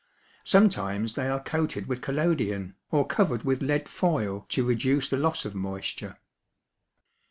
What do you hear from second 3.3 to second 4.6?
with lead foil